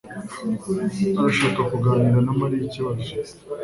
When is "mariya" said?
2.39-2.63